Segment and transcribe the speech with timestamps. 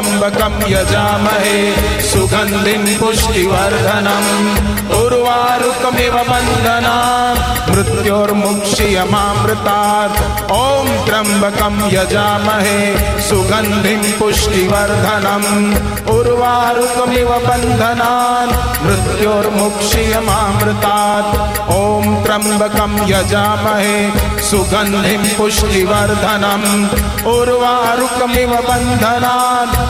[0.00, 1.60] त्र्यम्बकं यजामहे
[2.02, 4.28] सुगन्धिं पुष्टिवर्धनम्।
[4.90, 6.96] उर्वारुकमिव बन्धना
[7.70, 10.18] मृत्योर्मुक्षीयमामृतात्।
[10.52, 12.80] ॐ त्र्यम्बकं यजामहे
[13.28, 15.48] सुगन्धिं पुष्टिवर्धनम्।
[16.08, 18.52] उर्वारुकमिव बन्धनान्
[18.86, 21.32] मृत्योर्मुक्षीयमामृतात्।
[21.70, 21.72] ॐ
[22.24, 23.98] त्र्यम्बकं यजामहे
[24.50, 26.66] सुगन्धिं पुष्टिवर्धनम्।
[27.26, 29.89] उर्वारुकमिव बन्धनान्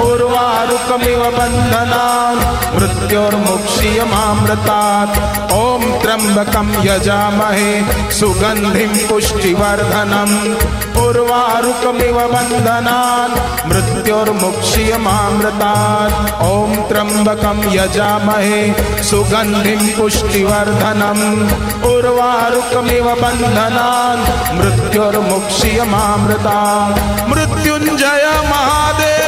[0.00, 10.56] उर्वारुकमिव बन्धनान् मृत्योर्मुक्षीयमामृतात्। ॐ त्र्यम्बकं यजामहे, सुगन्धिं पुष्टिवर्धनम्।
[11.02, 13.34] उर्वारुकमिव बन्धनान्
[13.68, 21.48] मृत्योर्मुक्षीयमामृतात्। ॐ त्र्यम्बकं यजामहे, सुगन्धिं पुष्टिवर्धनम्।
[21.84, 24.22] उर्वारुकमिव बन्धनान्
[24.58, 29.27] मृत्योर्मुक्षीयमामृतात्। मृत्युञ्जय महादेव!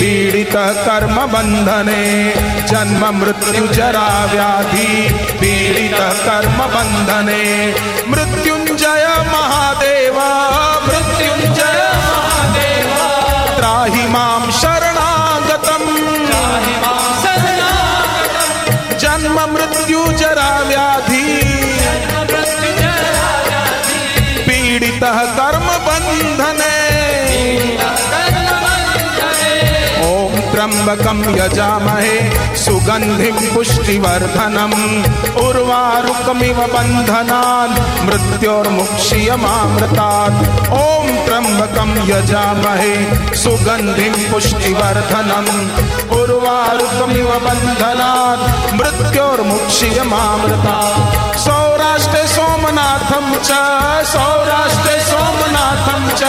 [0.00, 2.34] पीड़ित कर्म बंधने।
[2.68, 7.74] जन्म मृत्यु जरा व्याधि पीड़ित कर्म बंधने।
[8.08, 10.18] मृत्युंजय महादेव
[10.86, 12.90] मृत्युंजय महादेव।
[13.56, 16.04] त्राहि माँ शरणागतम्।
[18.98, 19.36] जन्म
[30.84, 32.16] त्र्यम्बकं यजामहे
[32.56, 35.04] सुगन्धिं पुष्टिवर्धनम्।
[35.36, 39.08] उर्वारुकमिव बन्धनान्, मृत्योर्मुक्षीयमामृतात्।
[40.68, 42.94] ॐ त्र्यम्बकं यजामहे
[43.36, 45.50] सुगन्धिं पुष्टिवर्धनम्।
[46.10, 50.04] उर्वारुकमिव बन्धनात्, मृत्योर्मुक्षीयमामृतात्।
[50.84, 51.23] सौराष्ट्रे
[53.14, 53.50] सोमनाथं च
[54.10, 56.22] सौराष्ट्रे सोमनाथं च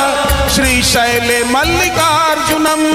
[0.54, 2.86] श्रीशैले मल्लिकार्जुनम्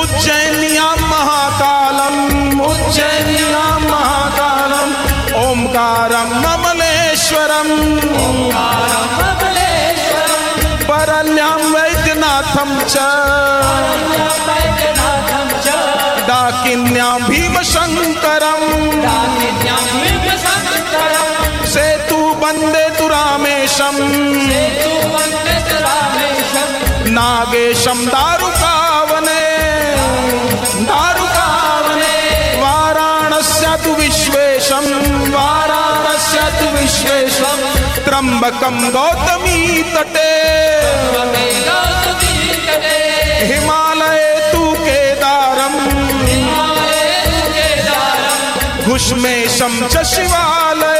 [0.00, 2.20] उज्जैन्यां महाकालम्
[2.70, 4.94] उज्जैन्यां महाकालम्
[5.44, 7.74] ओङ्कारं ममलेश्वरम्।
[10.88, 12.94] परल्यां वैद्यनाथं च।
[16.28, 18.68] डाकिन्यां भीमशङ्करम्।
[23.78, 24.02] रामेशम्
[27.08, 29.42] नागेशं दारुकावने
[30.90, 32.16] दारुकावने
[32.62, 34.86] वाराणस्य तु विश्वेशं
[35.30, 37.58] वाराणस्य तु विश्वेशं
[38.04, 40.30] त्र्यम्बकं गौतमी तटे।
[43.50, 45.78] हिमालये तु केदारम्।
[48.84, 50.99] घुष्मेशं च शिवालये।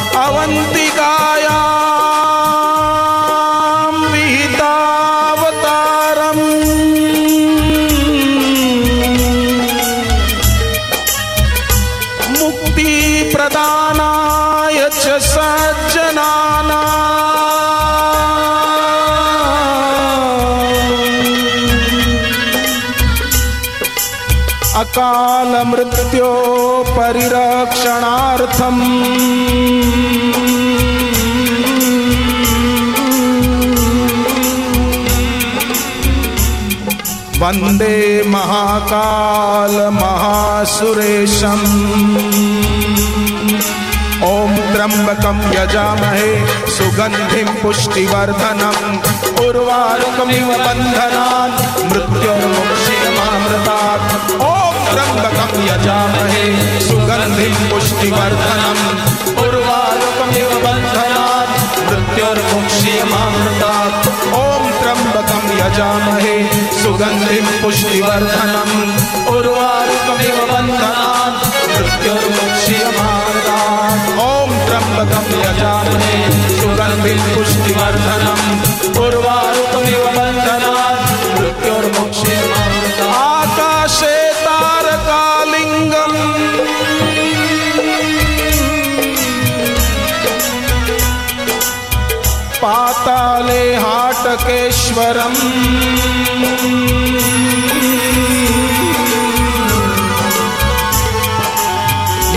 [0.21, 0.90] ಸಾವಂತಿ
[24.81, 26.29] अकाल मृत्यो
[26.89, 28.77] परिरक्षणार्थम
[37.41, 37.97] वंदे
[38.27, 41.61] महाकाल महासुरेशम।
[44.25, 46.29] ओम त्र्यंबकम यजामहे
[46.71, 48.77] सुगंधिम पुष्टिवर्धनम।
[49.45, 51.59] उर्वारुकमिव मृत्युर्मुक्षीयमामृतात्
[51.91, 52.70] ओम
[54.91, 56.45] त्र्यंबकम यजामहे
[56.87, 58.79] सुगंधिम पुष्टिवर्धनम।
[59.43, 61.53] उर्वारुकमिव बन्धनात्
[61.89, 63.95] मृत्योर्मुक्षीयमामृतात्।
[64.39, 66.35] ॐ त्र्यंबकम यजामहे
[66.81, 68.69] सुगंधिम पुष्टिवर्धनम।
[92.61, 95.35] पाताले हाटकेश्वरम्।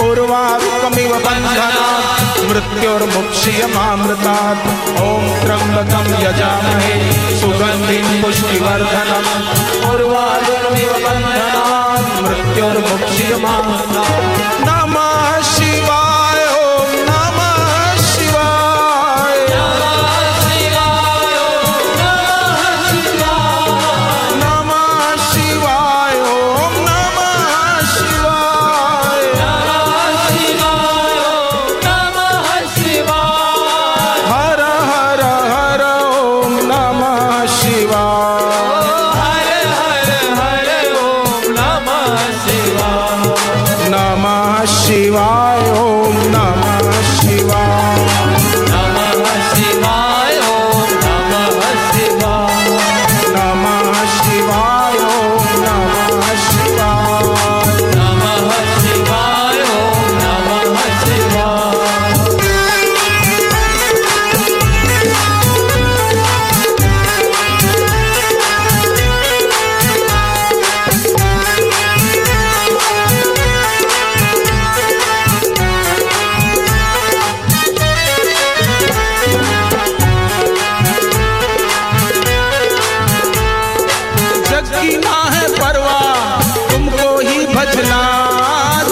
[0.09, 4.65] उर्वारुकमिव बन्धनात् मृत्युर्मुक्षीयमामृतात्।
[5.01, 5.03] ॐ
[5.43, 6.97] त्र्यम्बकं यजामहे
[7.41, 9.31] सुगन्धिं पुष्टिवर्धनम्
[9.91, 14.27] उर्वारुकमिव बन्धनात् मृत्युर्मुक्षीयमामृतात्।
[14.69, 15.13] नमः
[15.43, 16.00] शिवाय।
[84.81, 88.01] की ना है परवाह तुमको ही भजना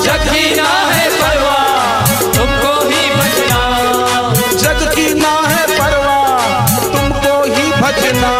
[0.05, 3.61] जग जगीना है परवाह तुमको ही बचना।
[4.55, 8.33] जग की ना है परवाह तुमको ही भजना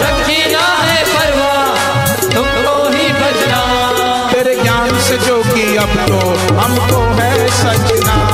[0.00, 3.62] जगीना है परवाह तुमको ही बचना।
[4.32, 6.20] तेरे ज्ञान से जो कि अब तो
[6.58, 8.29] हमको है सजना।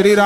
[0.00, 0.24] श्री राम